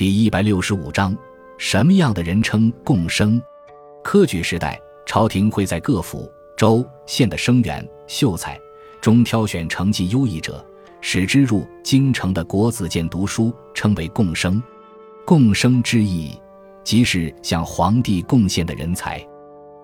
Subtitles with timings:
[0.00, 1.14] 第一百六十五章：
[1.58, 3.38] 什么样的人称贡生？
[4.02, 6.26] 科举时代，朝廷会在各府、
[6.56, 8.58] 州、县的生员、秀才
[9.02, 10.64] 中挑选成绩优异者，
[11.02, 14.62] 使之入京城的国子监读书，称为贡生。
[15.26, 16.34] 贡生之意，
[16.82, 19.22] 即是向皇帝贡献的人才。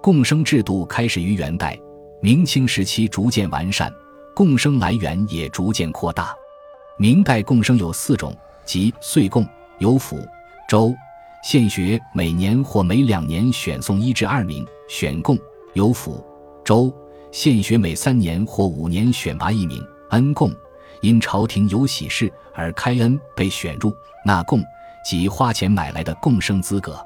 [0.03, 1.79] 贡生制度开始于元代，
[2.23, 3.93] 明清时期逐渐完善，
[4.35, 6.35] 贡生来源也逐渐扩大。
[6.97, 9.47] 明代贡生有四种，即岁贡。
[9.79, 10.27] 由府、
[10.67, 10.95] 州、
[11.43, 15.37] 县学每年或每两年选送一至二名选贡；
[15.75, 16.25] 由府、
[16.65, 16.91] 州、
[17.31, 20.51] 县学每三年或五年选拔一名恩贡。
[21.03, 23.95] 因朝廷有喜事而开恩，被选入
[24.25, 24.65] 纳贡，
[25.05, 26.99] 即花钱买来的贡生资格。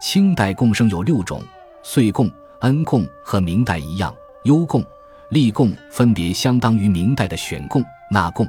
[0.00, 1.40] 清代贡生有六种：
[1.84, 2.28] 岁贡、
[2.62, 4.84] 恩贡和明代一样；优贡、
[5.28, 8.44] 立贡分别相当于明代的选贡、纳贡。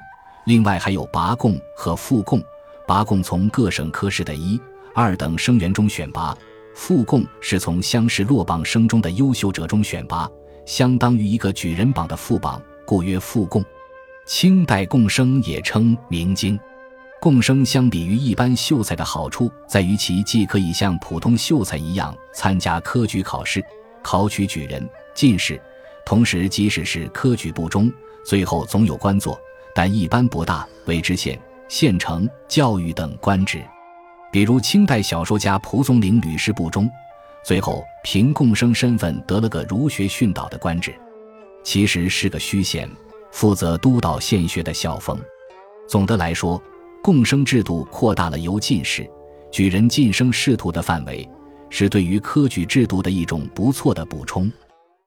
[0.45, 2.41] 另外还有拔贡和复贡。
[2.91, 4.59] 拔贡从各省科室的一、
[4.93, 6.37] 二等生员中选拔，
[6.75, 10.29] 复贡是从乡试落榜生中的优秀者中选拔，
[10.65, 13.63] 相当于一个举人榜的副榜，故曰复贡。
[14.25, 16.59] 清代贡生也称明经。
[17.21, 23.63] 贡生相比于一般秀才的好处在于，其既可以像普通秀才一样参加科举考试，
[24.03, 25.57] 考取举人、进士，
[26.05, 27.89] 同时即使是科举不中，
[28.25, 29.39] 最后总有官做，
[29.73, 31.41] 但一般不大为知县。
[31.71, 33.63] 县城、教育等官职，
[34.29, 36.91] 比如清代小说家蒲松龄屡试不中，
[37.45, 40.93] 最后凭贡生身份得了个儒学训导的官职，
[41.63, 42.89] 其实是个虚衔，
[43.31, 45.17] 负责督导县学的校风。
[45.87, 46.61] 总的来说，
[47.01, 49.09] 贡生制度扩大了由进士、
[49.49, 51.25] 举人晋升仕途的范围，
[51.69, 54.51] 是对于科举制度的一种不错的补充。